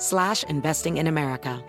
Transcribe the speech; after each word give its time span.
slash 0.00 0.44
investing 0.48 0.96
in 0.96 1.06
America. 1.06 1.62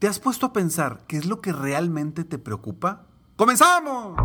¿Te 0.00 0.08
has 0.08 0.18
puesto 0.18 0.46
a 0.46 0.52
pensar 0.52 1.00
qué 1.06 1.18
es 1.18 1.26
lo 1.26 1.42
que 1.42 1.52
realmente 1.52 2.24
te 2.24 2.38
preocupa? 2.38 3.06
¡Comenzamos! 3.36 4.18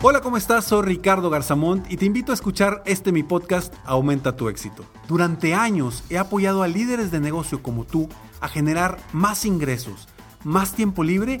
Hola, 0.00 0.20
¿cómo 0.20 0.36
estás? 0.36 0.64
Soy 0.66 0.86
Ricardo 0.86 1.30
Garzamont 1.30 1.90
y 1.90 1.96
te 1.96 2.06
invito 2.06 2.30
a 2.32 2.34
escuchar 2.34 2.82
este 2.86 3.12
mi 3.12 3.22
podcast 3.22 3.74
Aumenta 3.84 4.36
tu 4.36 4.48
éxito. 4.48 4.84
Durante 5.08 5.52
años 5.52 6.04
he 6.08 6.16
apoyado 6.16 6.62
a 6.62 6.68
líderes 6.68 7.10
de 7.10 7.20
negocio 7.20 7.62
como 7.62 7.84
tú 7.84 8.08
a 8.40 8.48
generar 8.48 8.98
más 9.12 9.44
ingresos, 9.44 10.08
más 10.44 10.72
tiempo 10.72 11.02
libre 11.02 11.40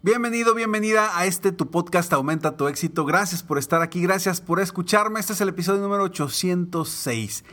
Bienvenido, 0.00 0.54
bienvenida 0.54 1.18
a 1.18 1.26
este 1.26 1.50
tu 1.50 1.72
podcast 1.72 2.12
Aumenta 2.12 2.56
tu 2.56 2.68
éxito. 2.68 3.04
Gracias 3.04 3.42
por 3.42 3.58
estar 3.58 3.82
aquí, 3.82 4.00
gracias 4.00 4.40
por 4.40 4.60
escucharme. 4.60 5.18
Este 5.18 5.32
es 5.32 5.40
el 5.40 5.48
episodio 5.48 5.82
número 5.82 6.04
806. 6.04 7.44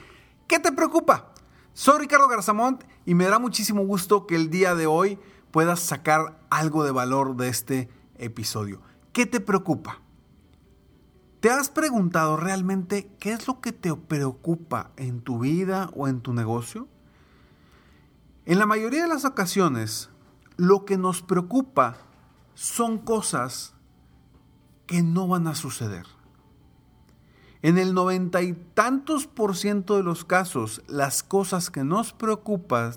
¿Qué 0.47 0.59
te 0.59 0.71
preocupa? 0.71 1.33
Soy 1.73 2.01
Ricardo 2.01 2.27
Garzamont 2.27 2.83
y 3.03 3.15
me 3.15 3.23
dará 3.23 3.39
muchísimo 3.39 3.83
gusto 3.83 4.27
que 4.27 4.35
el 4.35 4.51
día 4.51 4.75
de 4.75 4.85
hoy 4.85 5.17
puedas 5.49 5.79
sacar 5.79 6.39
algo 6.51 6.83
de 6.83 6.91
valor 6.91 7.35
de 7.35 7.47
este 7.47 7.89
episodio. 8.19 8.79
¿Qué 9.11 9.25
te 9.25 9.39
preocupa? 9.39 10.03
¿Te 11.39 11.49
has 11.49 11.69
preguntado 11.69 12.37
realmente 12.37 13.09
qué 13.19 13.31
es 13.31 13.47
lo 13.47 13.59
que 13.59 13.71
te 13.71 13.91
preocupa 13.95 14.91
en 14.97 15.21
tu 15.21 15.39
vida 15.39 15.89
o 15.95 16.07
en 16.07 16.21
tu 16.21 16.31
negocio? 16.31 16.87
En 18.45 18.59
la 18.59 18.67
mayoría 18.67 19.01
de 19.01 19.09
las 19.09 19.25
ocasiones, 19.25 20.11
lo 20.57 20.85
que 20.85 20.99
nos 20.99 21.23
preocupa 21.23 22.04
son 22.55 22.97
cosas 22.97 23.75
que 24.87 25.03
no 25.03 25.27
van 25.27 25.45
a 25.47 25.53
suceder. 25.53 26.07
En 27.61 27.77
el 27.77 27.93
noventa 27.93 28.41
y 28.41 28.53
tantos 28.53 29.27
por 29.27 29.55
ciento 29.55 29.97
de 29.97 30.03
los 30.03 30.25
casos, 30.25 30.81
las 30.87 31.21
cosas 31.21 31.69
que 31.69 31.83
nos 31.83 32.13
preocupan 32.13 32.93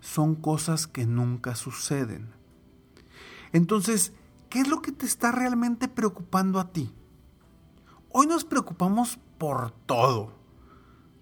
son 0.00 0.34
cosas 0.34 0.86
que 0.86 1.06
nunca 1.06 1.54
suceden. 1.54 2.32
Entonces, 3.52 4.12
¿Qué 4.48 4.60
es 4.60 4.68
lo 4.68 4.80
que 4.80 4.92
te 4.92 5.04
está 5.04 5.30
realmente 5.30 5.88
preocupando 5.88 6.58
a 6.58 6.72
ti? 6.72 6.90
Hoy 8.10 8.26
nos 8.26 8.44
preocupamos 8.44 9.18
por 9.36 9.72
todo. 9.84 10.32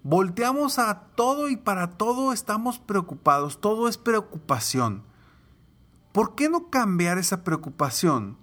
Volteamos 0.03 0.79
a 0.79 1.01
todo 1.15 1.49
y 1.49 1.57
para 1.57 1.97
todo 1.97 2.31
estamos 2.31 2.79
preocupados. 2.79 3.59
Todo 3.59 3.89
es 3.89 3.97
preocupación. 3.97 5.03
¿Por 6.17 6.33
qué 6.33 6.49
no 6.49 6.71
cambiar 6.71 7.19
esa 7.19 7.43
preocupación 7.43 8.37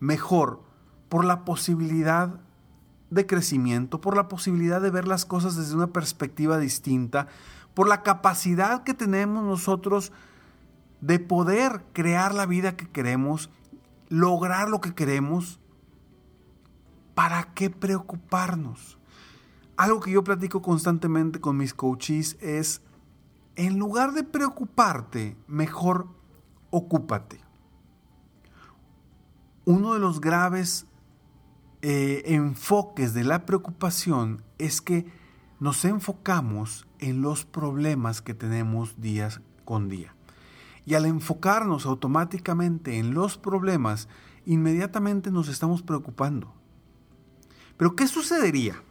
mejor 0.00 0.64
por 1.08 1.24
la 1.24 1.44
posibilidad 1.44 2.40
de 3.10 3.24
crecimiento, 3.24 4.00
por 4.00 4.16
la 4.16 4.26
posibilidad 4.26 4.80
de 4.80 4.90
ver 4.90 5.06
las 5.06 5.26
cosas 5.26 5.54
desde 5.54 5.76
una 5.76 5.92
perspectiva 5.92 6.58
distinta, 6.58 7.28
por 7.72 7.86
la 7.86 8.02
capacidad 8.02 8.82
que 8.82 8.94
tenemos 8.94 9.44
nosotros 9.44 10.10
de 11.02 11.20
poder 11.20 11.84
crear 11.92 12.34
la 12.34 12.46
vida 12.46 12.76
que 12.76 12.88
queremos 12.88 13.48
lograr 14.08 14.68
lo 14.68 14.80
que 14.80 14.92
queremos, 14.92 15.60
¿para 17.14 17.54
qué 17.54 17.70
preocuparnos? 17.70 18.98
Algo 19.76 20.00
que 20.00 20.10
yo 20.10 20.24
platico 20.24 20.62
constantemente 20.62 21.40
con 21.40 21.56
mis 21.56 21.74
coaches 21.74 22.36
es, 22.40 22.82
en 23.54 23.78
lugar 23.78 24.14
de 24.14 24.24
preocuparte, 24.24 25.36
mejor 25.46 26.18
ocúpate. 26.70 27.40
Uno 29.64 29.94
de 29.94 30.00
los 30.00 30.20
graves 30.20 30.86
eh, 31.82 32.22
enfoques 32.26 33.14
de 33.14 33.24
la 33.24 33.46
preocupación 33.46 34.42
es 34.58 34.80
que 34.80 35.06
nos 35.60 35.84
enfocamos 35.84 36.86
en 36.98 37.22
los 37.22 37.44
problemas 37.44 38.22
que 38.22 38.34
tenemos 38.34 39.00
día 39.00 39.28
con 39.64 39.88
día. 39.88 40.14
Y 40.86 40.94
al 40.94 41.06
enfocarnos 41.06 41.86
automáticamente 41.86 42.98
en 42.98 43.14
los 43.14 43.38
problemas, 43.38 44.08
inmediatamente 44.46 45.30
nos 45.30 45.48
estamos 45.48 45.82
preocupando. 45.82 46.54
Pero 47.76 47.94
¿qué 47.94 48.06
sucedería 48.06 48.82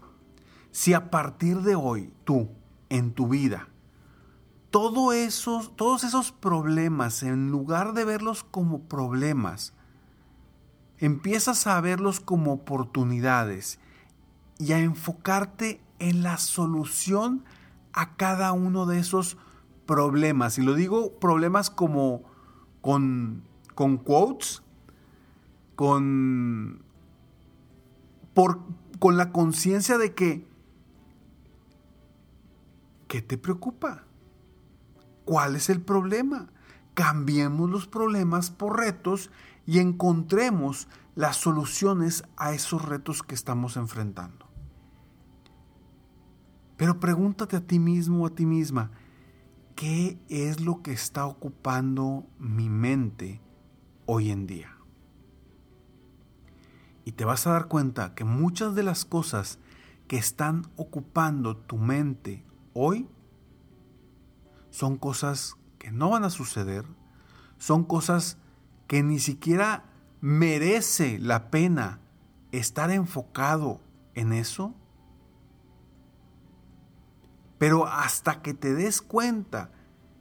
si 0.72 0.94
a 0.94 1.10
partir 1.10 1.62
de 1.62 1.76
hoy 1.76 2.14
tú, 2.24 2.50
en 2.90 3.12
tu 3.12 3.28
vida, 3.28 3.68
esos, 5.14 5.76
todos 5.76 6.04
esos 6.04 6.32
problemas, 6.32 7.24
en 7.24 7.50
lugar 7.50 7.94
de 7.94 8.06
verlos 8.06 8.44
como 8.44 8.82
problemas, 8.84 9.74
empiezas 10.98 11.66
a 11.68 11.80
verlos 11.82 12.20
como 12.20 12.54
oportunidades 12.54 13.80
y 14.58 14.74
a 14.74 14.80
enfocarte 14.80 15.82
en 16.00 16.24
la 16.24 16.38
solución 16.38 17.44
a 17.94 18.16
cada 18.16 18.52
uno 18.52 18.86
de 18.86 19.00
esos 19.00 19.38
problemas. 19.86 20.58
Y 20.58 20.62
lo 20.62 20.76
digo 20.76 21.20
problemas 21.20 21.70
como 21.70 22.24
con, 22.82 23.44
con 23.76 23.98
quotes, 23.98 24.62
con, 25.76 26.84
por, 28.34 28.60
con 29.00 29.18
la 29.18 29.32
conciencia 29.32 29.98
de 29.98 30.14
que, 30.14 30.46
¿qué 33.08 33.22
te 33.22 33.38
preocupa? 33.38 34.04
¿Cuál 35.30 35.56
es 35.56 35.70
el 35.70 35.80
problema? 35.80 36.48
Cambiemos 36.96 37.70
los 37.70 37.86
problemas 37.86 38.50
por 38.50 38.80
retos 38.80 39.30
y 39.68 39.78
encontremos 39.78 40.88
las 41.14 41.36
soluciones 41.36 42.24
a 42.36 42.54
esos 42.54 42.84
retos 42.84 43.22
que 43.22 43.36
estamos 43.36 43.78
enfrentando. 43.78 44.48
Pero 46.78 47.00
pregúntate 47.00 47.58
a 47.58 47.62
ti 47.62 47.78
mismo 47.78 48.24
o 48.24 48.26
a 48.26 48.32
ti 48.32 48.48
misma, 48.48 48.90
¿qué 49.76 50.18
es 50.30 50.62
lo 50.62 50.82
que 50.82 50.94
está 50.94 51.28
ocupando 51.28 52.26
mi 52.40 52.68
mente 52.68 53.40
hoy 54.08 54.32
en 54.32 54.48
día? 54.48 54.78
Y 57.06 57.12
te 57.12 57.24
vas 57.24 57.46
a 57.46 57.52
dar 57.52 57.68
cuenta 57.68 58.16
que 58.16 58.24
muchas 58.24 58.74
de 58.74 58.82
las 58.82 59.06
cosas 59.06 59.60
que 60.08 60.18
están 60.18 60.66
ocupando 60.76 61.56
tu 61.56 61.78
mente 61.78 62.44
hoy 62.74 63.08
son 64.70 64.98
cosas 64.98 65.56
que 65.78 65.92
no 65.92 66.10
van 66.10 66.24
a 66.24 66.30
suceder, 66.30 66.86
son 67.58 67.84
cosas 67.84 68.38
que 68.88 69.04
ni 69.04 69.20
siquiera 69.20 69.86
merece 70.22 71.20
la 71.20 71.50
pena 71.50 72.00
estar 72.52 72.92
enfocado 72.92 73.82
en 74.16 74.34
eso. 74.34 74.74
Pero 77.58 77.88
hasta 77.88 78.42
que 78.42 78.54
te 78.54 78.74
des 78.74 79.02
cuenta 79.02 79.72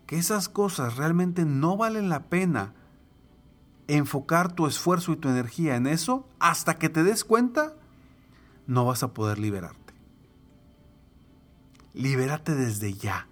que 0.06 0.18
esas 0.18 0.48
cosas 0.48 0.96
realmente 0.96 1.44
no 1.44 1.76
valen 1.76 2.08
la 2.08 2.24
pena 2.24 2.74
enfocar 3.86 4.52
tu 4.52 4.66
esfuerzo 4.66 5.12
y 5.12 5.16
tu 5.16 5.28
energía 5.28 5.76
en 5.76 5.86
eso, 5.86 6.28
hasta 6.38 6.78
que 6.78 6.88
te 6.88 7.04
des 7.04 7.24
cuenta, 7.24 7.74
no 8.66 8.84
vas 8.84 9.02
a 9.02 9.14
poder 9.14 9.38
liberarte. 9.38 9.94
Libérate 11.94 12.54
desde 12.54 12.92
ya. 12.92 13.27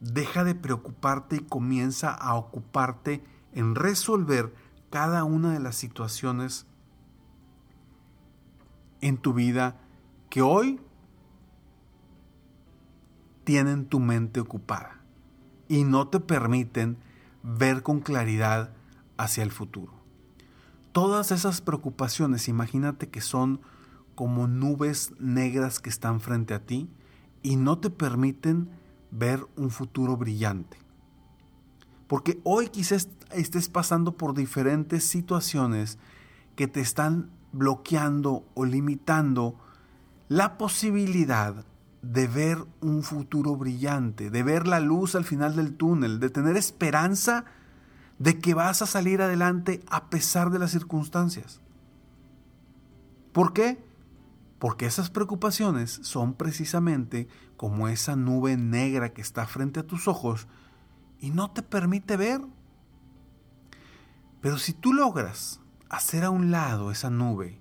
Deja 0.00 0.44
de 0.44 0.54
preocuparte 0.54 1.36
y 1.36 1.40
comienza 1.40 2.12
a 2.12 2.34
ocuparte 2.34 3.22
en 3.52 3.74
resolver 3.74 4.54
cada 4.90 5.24
una 5.24 5.52
de 5.52 5.60
las 5.60 5.76
situaciones 5.76 6.66
en 9.00 9.16
tu 9.18 9.32
vida 9.32 9.76
que 10.28 10.42
hoy 10.42 10.80
tienen 13.44 13.86
tu 13.86 14.00
mente 14.00 14.40
ocupada 14.40 15.00
y 15.68 15.84
no 15.84 16.08
te 16.08 16.20
permiten 16.20 16.98
ver 17.42 17.82
con 17.82 18.00
claridad 18.00 18.72
hacia 19.16 19.42
el 19.42 19.50
futuro. 19.50 19.92
Todas 20.92 21.30
esas 21.30 21.60
preocupaciones, 21.60 22.48
imagínate 22.48 23.08
que 23.08 23.20
son 23.20 23.60
como 24.14 24.48
nubes 24.48 25.12
negras 25.18 25.78
que 25.78 25.88
están 25.88 26.20
frente 26.20 26.54
a 26.54 26.66
ti 26.66 26.90
y 27.42 27.56
no 27.56 27.78
te 27.78 27.90
permiten 27.90 28.68
ver 29.10 29.46
un 29.56 29.70
futuro 29.70 30.16
brillante. 30.16 30.76
Porque 32.06 32.40
hoy 32.44 32.68
quizás 32.68 33.08
estés 33.32 33.68
pasando 33.68 34.12
por 34.12 34.34
diferentes 34.34 35.04
situaciones 35.04 35.98
que 36.56 36.66
te 36.66 36.80
están 36.80 37.30
bloqueando 37.52 38.44
o 38.54 38.64
limitando 38.64 39.56
la 40.28 40.58
posibilidad 40.58 41.64
de 42.02 42.26
ver 42.26 42.58
un 42.80 43.02
futuro 43.02 43.56
brillante, 43.56 44.30
de 44.30 44.42
ver 44.42 44.66
la 44.66 44.80
luz 44.80 45.14
al 45.14 45.24
final 45.24 45.56
del 45.56 45.74
túnel, 45.74 46.18
de 46.20 46.30
tener 46.30 46.56
esperanza 46.56 47.44
de 48.18 48.38
que 48.38 48.54
vas 48.54 48.82
a 48.82 48.86
salir 48.86 49.22
adelante 49.22 49.80
a 49.88 50.08
pesar 50.10 50.50
de 50.50 50.58
las 50.58 50.70
circunstancias. 50.70 51.60
¿Por 53.32 53.52
qué? 53.52 53.78
Porque 54.60 54.86
esas 54.86 55.10
preocupaciones 55.10 55.98
son 56.02 56.34
precisamente 56.34 57.26
como 57.56 57.88
esa 57.88 58.14
nube 58.14 58.56
negra 58.56 59.12
que 59.12 59.22
está 59.22 59.46
frente 59.46 59.80
a 59.80 59.86
tus 59.86 60.06
ojos 60.06 60.46
y 61.18 61.30
no 61.30 61.50
te 61.50 61.62
permite 61.62 62.16
ver. 62.16 62.42
Pero 64.42 64.58
si 64.58 64.74
tú 64.74 64.92
logras 64.92 65.60
hacer 65.88 66.24
a 66.24 66.30
un 66.30 66.50
lado 66.50 66.90
esa 66.90 67.08
nube 67.10 67.58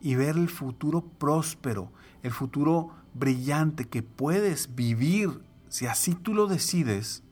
y 0.00 0.16
ver 0.16 0.36
el 0.36 0.48
futuro 0.48 1.02
próspero, 1.02 1.92
el 2.22 2.32
futuro 2.32 2.90
brillante 3.14 3.88
que 3.88 4.02
puedes 4.02 4.74
vivir, 4.74 5.44
si 5.68 5.86
así 5.86 6.16
tú 6.16 6.34
lo 6.34 6.48
decides, 6.48 7.22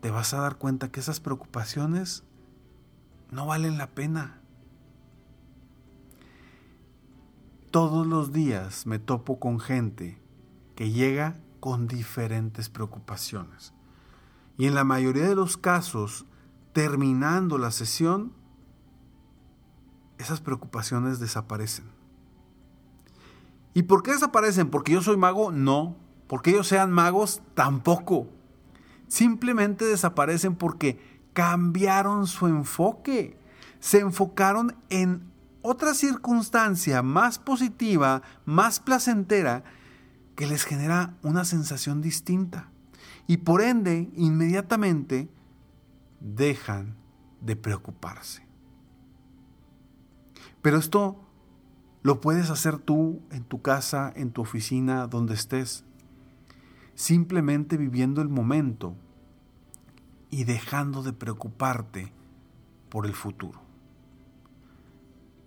te 0.00 0.12
vas 0.12 0.32
a 0.32 0.40
dar 0.40 0.58
cuenta 0.58 0.92
que 0.92 1.00
esas 1.00 1.18
preocupaciones 1.18 2.22
no 3.32 3.46
valen 3.46 3.78
la 3.78 3.90
pena. 3.90 4.40
Todos 7.76 8.06
los 8.06 8.32
días 8.32 8.86
me 8.86 8.98
topo 8.98 9.38
con 9.38 9.60
gente 9.60 10.18
que 10.76 10.92
llega 10.92 11.36
con 11.60 11.86
diferentes 11.86 12.70
preocupaciones. 12.70 13.74
Y 14.56 14.64
en 14.64 14.74
la 14.74 14.82
mayoría 14.82 15.28
de 15.28 15.34
los 15.34 15.58
casos, 15.58 16.24
terminando 16.72 17.58
la 17.58 17.70
sesión, 17.70 18.32
esas 20.16 20.40
preocupaciones 20.40 21.20
desaparecen. 21.20 21.84
¿Y 23.74 23.82
por 23.82 24.02
qué 24.02 24.12
desaparecen? 24.12 24.70
¿Porque 24.70 24.92
yo 24.92 25.02
soy 25.02 25.18
mago? 25.18 25.52
No. 25.52 25.96
¿Porque 26.28 26.52
ellos 26.52 26.68
sean 26.68 26.90
magos? 26.90 27.42
Tampoco. 27.52 28.26
Simplemente 29.06 29.84
desaparecen 29.84 30.54
porque 30.54 30.98
cambiaron 31.34 32.26
su 32.26 32.46
enfoque. 32.46 33.38
Se 33.80 33.98
enfocaron 33.98 34.76
en 34.88 35.35
otra 35.66 35.94
circunstancia 35.94 37.02
más 37.02 37.40
positiva, 37.40 38.22
más 38.44 38.78
placentera, 38.78 39.64
que 40.36 40.46
les 40.46 40.64
genera 40.64 41.16
una 41.24 41.44
sensación 41.44 42.00
distinta. 42.00 42.68
Y 43.26 43.38
por 43.38 43.62
ende, 43.62 44.08
inmediatamente, 44.14 45.28
dejan 46.20 46.94
de 47.40 47.56
preocuparse. 47.56 48.46
Pero 50.62 50.78
esto 50.78 51.20
lo 52.02 52.20
puedes 52.20 52.50
hacer 52.50 52.78
tú 52.78 53.20
en 53.32 53.42
tu 53.42 53.60
casa, 53.60 54.12
en 54.14 54.30
tu 54.30 54.42
oficina, 54.42 55.08
donde 55.08 55.34
estés. 55.34 55.84
Simplemente 56.94 57.76
viviendo 57.76 58.22
el 58.22 58.28
momento 58.28 58.94
y 60.30 60.44
dejando 60.44 61.02
de 61.02 61.12
preocuparte 61.12 62.12
por 62.88 63.04
el 63.04 63.14
futuro. 63.14 63.65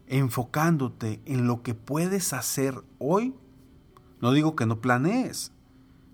Enfocándote 0.09 1.21
en 1.25 1.47
lo 1.47 1.63
que 1.63 1.73
puedes 1.73 2.33
hacer 2.33 2.83
hoy. 2.97 3.33
No 4.21 4.33
digo 4.33 4.55
que 4.55 4.65
no 4.65 4.81
planees, 4.81 5.53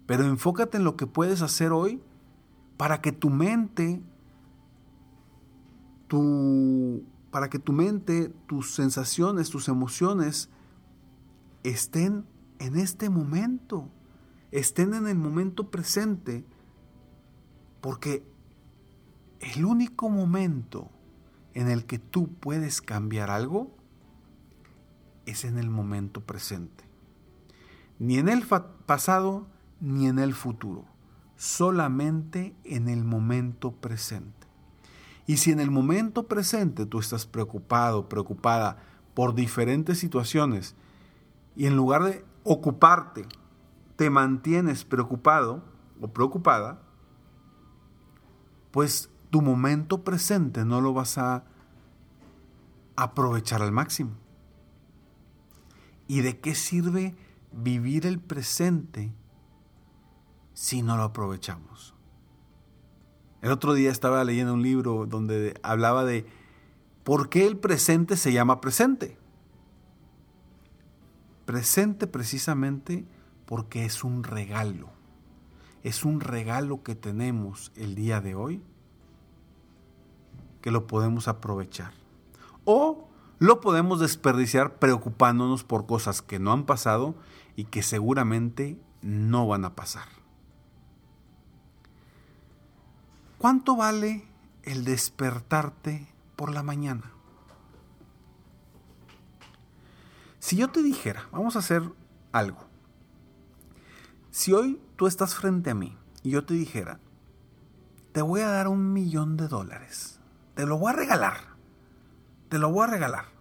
pero 0.06 0.26
enfócate 0.26 0.78
en 0.78 0.84
lo 0.84 0.96
que 0.96 1.08
puedes 1.08 1.42
hacer 1.42 1.72
hoy 1.72 2.02
para 2.78 3.02
que 3.02 3.12
tu 3.12 3.30
mente, 3.30 4.04
tu 6.08 7.04
para 7.32 7.50
que 7.50 7.60
tu 7.60 7.74
mente, 7.74 8.30
tus 8.48 8.76
sensaciones, 8.76 9.50
tus 9.50 9.68
emociones 9.68 10.50
estén 11.64 12.26
en 12.60 12.78
este 12.78 13.10
momento, 13.10 13.90
estén 14.52 14.94
en 14.94 15.06
el 15.08 15.18
momento 15.18 15.70
presente, 15.70 16.46
porque 17.82 18.24
el 19.42 19.66
único 19.66 20.10
momento 20.10 20.90
en 21.54 21.70
el 21.70 21.86
que 21.86 22.00
tú 22.00 22.30
puedes 22.40 22.82
cambiar 22.82 23.30
algo 23.30 23.76
es 25.26 25.46
en 25.46 25.58
el 25.58 25.70
momento 25.70 26.22
presente. 26.22 26.84
Ni 28.00 28.18
en 28.18 28.30
el 28.30 28.46
pasado 28.86 29.48
ni 29.80 30.08
en 30.08 30.20
el 30.20 30.34
futuro, 30.34 30.86
solamente 31.36 32.56
en 32.64 32.88
el 32.88 33.04
momento 33.04 33.72
presente. 33.72 34.48
Y 35.28 35.38
si 35.38 35.52
en 35.52 35.60
el 35.60 35.72
momento 35.72 36.28
presente 36.28 36.86
tú 36.86 37.00
estás 37.00 37.26
preocupado, 37.26 38.08
preocupada 38.10 38.78
por 39.14 39.34
diferentes 39.34 39.98
situaciones, 40.00 40.76
y 41.56 41.66
en 41.68 41.76
lugar 41.76 42.04
de 42.04 42.26
ocuparte, 42.44 43.26
te 43.96 44.10
mantienes 44.10 44.84
preocupado 44.84 45.64
o 46.02 46.10
preocupada, 46.10 46.82
pues 48.72 49.10
tu 49.30 49.42
momento 49.42 50.04
presente 50.04 50.66
no 50.66 50.82
lo 50.82 50.94
vas 50.94 51.18
a 51.18 51.46
aprovechar 52.96 53.62
al 53.62 53.72
máximo. 53.72 54.12
¿Y 56.08 56.22
de 56.22 56.40
qué 56.40 56.56
sirve 56.56 57.16
vivir 57.52 58.06
el 58.06 58.20
presente 58.20 59.12
si 60.54 60.82
no 60.82 60.98
lo 60.98 61.04
aprovechamos? 61.04 61.96
El 63.42 63.52
otro 63.52 63.74
día 63.74 63.92
estaba 63.92 64.24
leyendo 64.24 64.54
un 64.54 64.64
libro 64.64 65.06
donde 65.06 65.60
hablaba 65.64 66.04
de 66.04 66.26
por 67.04 67.30
qué 67.30 67.46
el 67.46 67.58
presente 67.58 68.18
se 68.18 68.34
llama 68.34 68.62
presente. 68.62 69.18
Presente 71.46 72.08
precisamente 72.08 73.06
porque 73.46 73.86
es 73.86 74.04
un 74.04 74.24
regalo. 74.24 74.90
Es 75.84 76.04
un 76.04 76.22
regalo 76.22 76.82
que 76.82 76.96
tenemos 76.96 77.72
el 77.76 77.94
día 77.94 78.20
de 78.22 78.34
hoy 78.34 78.64
que 80.62 80.72
lo 80.72 80.88
podemos 80.88 81.28
aprovechar. 81.28 81.94
Lo 83.46 83.62
podemos 83.62 84.00
desperdiciar 84.00 84.80
preocupándonos 84.80 85.64
por 85.64 85.86
cosas 85.86 86.24
que 86.24 86.40
no 86.40 86.52
han 86.52 86.66
pasado 86.66 87.14
y 87.56 87.66
que 87.66 87.84
seguramente 87.84 88.82
no 89.04 89.46
van 89.46 89.66
a 89.66 89.76
pasar. 89.76 90.08
¿Cuánto 93.38 93.76
vale 93.76 94.28
el 94.64 94.84
despertarte 94.84 96.08
por 96.36 96.52
la 96.52 96.64
mañana? 96.64 97.12
Si 100.40 100.56
yo 100.56 100.70
te 100.72 100.82
dijera, 100.82 101.30
vamos 101.32 101.56
a 101.56 101.60
hacer 101.60 101.84
algo. 102.32 102.66
Si 104.32 104.54
hoy 104.54 104.82
tú 104.96 105.06
estás 105.06 105.36
frente 105.36 105.70
a 105.70 105.76
mí 105.76 105.96
y 106.24 106.32
yo 106.32 106.44
te 106.48 106.56
dijera, 106.56 107.00
te 108.12 108.24
voy 108.24 108.42
a 108.42 108.50
dar 108.50 108.68
un 108.68 108.92
millón 108.92 109.38
de 109.38 109.48
dólares, 109.48 110.20
te 110.56 110.66
lo 110.66 110.80
voy 110.80 110.94
a 110.94 110.96
regalar, 110.96 111.38
te 112.50 112.58
lo 112.58 112.72
voy 112.72 112.86
a 112.86 112.88
regalar. 112.88 113.35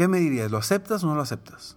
¿Qué 0.00 0.08
me 0.08 0.18
dirías? 0.18 0.50
¿Lo 0.50 0.56
aceptas 0.56 1.04
o 1.04 1.08
no 1.08 1.14
lo 1.14 1.20
aceptas? 1.20 1.76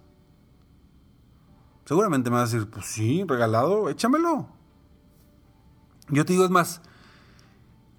Seguramente 1.84 2.30
me 2.30 2.36
vas 2.36 2.50
a 2.50 2.56
decir, 2.56 2.70
pues 2.70 2.86
sí, 2.86 3.22
regalado, 3.28 3.90
échamelo. 3.90 4.48
Yo 6.08 6.24
te 6.24 6.32
digo, 6.32 6.46
es 6.46 6.50
más, 6.50 6.80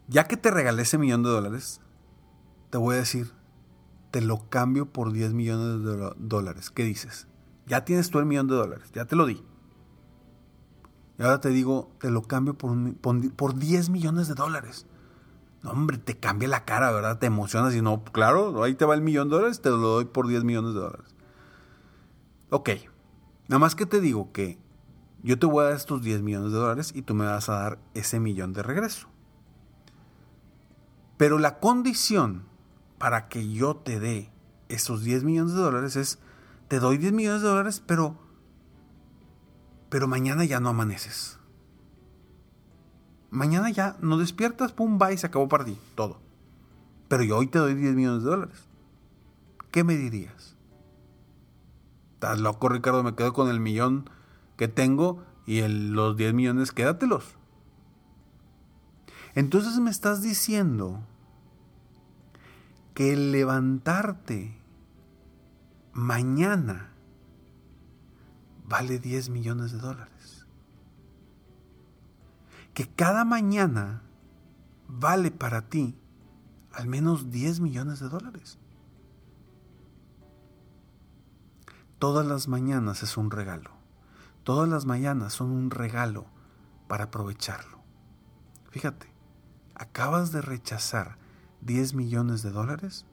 ya 0.07 0.23
que 0.23 0.35
te 0.35 0.49
regalé 0.49 0.81
ese 0.81 0.97
millón 0.97 1.21
de 1.21 1.29
dólares, 1.29 1.79
te 2.71 2.79
voy 2.79 2.95
a 2.95 2.97
decir, 3.01 3.33
te 4.09 4.19
lo 4.19 4.49
cambio 4.49 4.91
por 4.91 5.11
10 5.11 5.35
millones 5.35 5.85
de 5.85 6.15
dólares. 6.17 6.71
¿Qué 6.71 6.83
dices? 6.83 7.27
Ya 7.67 7.85
tienes 7.85 8.09
tú 8.09 8.17
el 8.17 8.25
millón 8.25 8.47
de 8.47 8.55
dólares, 8.55 8.89
ya 8.95 9.05
te 9.05 9.15
lo 9.15 9.27
di. 9.27 9.43
Y 11.19 11.21
ahora 11.21 11.39
te 11.39 11.49
digo, 11.49 11.91
te 11.99 12.09
lo 12.09 12.23
cambio 12.23 12.57
por, 12.57 12.95
por 12.95 13.59
10 13.59 13.91
millones 13.91 14.27
de 14.27 14.33
dólares. 14.33 14.87
No, 15.65 15.71
hombre, 15.71 15.97
te 15.97 16.15
cambia 16.15 16.47
la 16.47 16.63
cara, 16.63 16.91
¿verdad? 16.91 17.17
Te 17.17 17.25
emocionas 17.25 17.73
y 17.73 17.81
no, 17.81 18.03
claro, 18.03 18.63
ahí 18.63 18.75
te 18.75 18.85
va 18.85 18.93
el 18.93 19.01
millón 19.01 19.29
de 19.29 19.37
dólares, 19.37 19.61
te 19.61 19.71
lo 19.71 19.77
doy 19.77 20.05
por 20.05 20.27
10 20.27 20.43
millones 20.43 20.75
de 20.75 20.79
dólares. 20.79 21.15
Ok, 22.51 22.69
nada 23.47 23.57
más 23.57 23.73
que 23.73 23.87
te 23.87 23.99
digo 23.99 24.31
que 24.31 24.59
yo 25.23 25.39
te 25.39 25.47
voy 25.47 25.63
a 25.63 25.69
dar 25.69 25.75
estos 25.75 26.03
10 26.03 26.21
millones 26.21 26.51
de 26.51 26.59
dólares 26.59 26.91
y 26.93 27.01
tú 27.01 27.15
me 27.15 27.25
vas 27.25 27.49
a 27.49 27.53
dar 27.53 27.79
ese 27.95 28.19
millón 28.19 28.53
de 28.53 28.61
regreso. 28.61 29.07
Pero 31.17 31.39
la 31.39 31.57
condición 31.57 32.43
para 32.99 33.27
que 33.27 33.51
yo 33.51 33.75
te 33.75 33.99
dé 33.99 34.31
esos 34.69 35.03
10 35.03 35.23
millones 35.23 35.53
de 35.55 35.61
dólares 35.61 35.95
es, 35.95 36.19
te 36.67 36.79
doy 36.79 36.99
10 36.99 37.11
millones 37.11 37.41
de 37.41 37.47
dólares, 37.47 37.81
pero, 37.83 38.19
pero 39.89 40.07
mañana 40.07 40.45
ya 40.45 40.59
no 40.59 40.69
amaneces. 40.69 41.39
Mañana 43.35 43.69
ya 43.69 43.97
no 43.99 44.17
despiertas, 44.17 44.71
pum, 44.71 44.97
va 44.99 45.11
y 45.11 45.17
se 45.17 45.27
acabó 45.27 45.49
para 45.49 45.65
ti, 45.65 45.77
todo. 45.95 46.21
Pero 47.09 47.23
yo 47.23 47.37
hoy 47.37 47.47
te 47.47 47.59
doy 47.59 47.75
10 47.75 47.93
millones 47.93 48.23
de 48.23 48.29
dólares. 48.29 48.63
¿Qué 49.71 49.83
me 49.83 49.97
dirías? 49.97 50.55
¿Estás 52.13 52.39
loco, 52.39 52.69
Ricardo? 52.69 53.03
Me 53.03 53.13
quedo 53.13 53.33
con 53.33 53.49
el 53.49 53.59
millón 53.59 54.09
que 54.55 54.69
tengo 54.69 55.21
y 55.45 55.61
los 55.67 56.15
10 56.15 56.33
millones, 56.33 56.71
quédatelos. 56.71 57.35
Entonces 59.33 59.79
me 59.79 59.91
estás 59.91 60.21
diciendo 60.21 61.03
que 62.93 63.11
el 63.11 63.33
levantarte 63.33 64.57
mañana 65.91 66.93
vale 68.65 68.97
10 68.97 69.29
millones 69.29 69.73
de 69.73 69.79
dólares. 69.79 70.14
Que 72.75 72.87
cada 72.87 73.25
mañana 73.25 74.03
vale 74.87 75.31
para 75.31 75.69
ti 75.69 75.97
al 76.73 76.87
menos 76.87 77.31
10 77.31 77.61
millones 77.61 78.01
de 78.01 78.09
dólares. 78.09 78.59
Todas 81.99 82.27
las 82.27 82.49
mañanas 82.49 83.01
es 83.01 83.15
un 83.15 83.31
regalo. 83.31 83.71
Todas 84.43 84.69
las 84.69 84.85
mañanas 84.85 85.33
son 85.33 85.51
un 85.51 85.71
regalo 85.71 86.25
para 86.89 87.05
aprovecharlo. 87.05 87.79
Fíjate, 88.69 89.07
acabas 89.73 90.33
de 90.33 90.41
rechazar 90.41 91.17
10 91.61 91.93
millones 91.93 92.43
de 92.43 92.51
dólares 92.51 93.05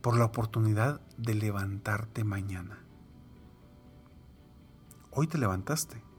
por 0.00 0.16
la 0.16 0.26
oportunidad 0.26 1.00
de 1.18 1.34
levantarte 1.34 2.22
mañana. 2.22 2.78
Hoy 5.10 5.26
te 5.26 5.38
levantaste. 5.38 6.09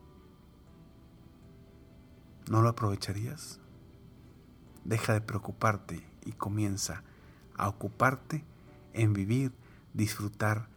¿No 2.52 2.62
lo 2.62 2.68
aprovecharías? 2.68 3.62
Deja 4.84 5.14
de 5.14 5.22
preocuparte 5.22 6.06
y 6.26 6.34
comienza 6.34 7.02
a 7.56 7.70
ocuparte 7.70 8.44
en 8.92 9.14
vivir, 9.14 9.54
disfrutar 9.94 10.68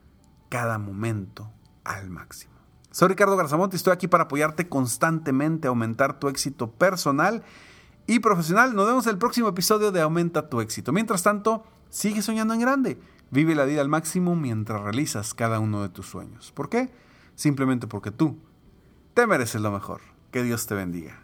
cada 0.50 0.78
momento 0.78 1.50
al 1.83 2.11
máximo. 2.11 2.54
Soy 2.93 3.09
Ricardo 3.09 3.37
Garzamonte 3.37 3.75
y 3.75 3.78
estoy 3.78 3.93
aquí 3.93 4.07
para 4.07 4.25
apoyarte 4.25 4.69
constantemente 4.69 5.66
a 5.66 5.71
aumentar 5.71 6.21
tu 6.21 6.28
éxito 6.28 6.71
personal 6.71 7.43
y 8.07 8.21
profesional. 8.21 8.76
Nos 8.76 8.87
vemos 8.87 9.07
en 9.09 9.14
el 9.14 9.19
próximo 9.19 9.49
episodio 9.49 9.90
de 9.90 10.00
Aumenta 10.00 10.49
tu 10.49 10.61
éxito. 10.61 10.93
Mientras 10.93 11.25
tanto, 11.25 11.64
sigue 11.90 12.23
soñando 12.23 12.54
en 12.54 12.61
grande. 12.61 13.00
Vive 13.33 13.57
la 13.57 13.64
vida 13.64 13.81
al 13.81 13.88
máximo 13.88 14.37
mientras 14.37 14.81
realizas 14.81 15.35
cada 15.35 15.59
uno 15.59 15.83
de 15.83 15.88
tus 15.88 16.07
sueños. 16.07 16.52
¿Por 16.52 16.69
qué? 16.69 16.93
Simplemente 17.35 17.88
porque 17.88 18.12
tú 18.12 18.38
te 19.12 19.26
mereces 19.26 19.61
lo 19.61 19.73
mejor. 19.73 20.02
Que 20.31 20.45
Dios 20.45 20.69
te 20.69 20.76
bendiga. 20.76 21.24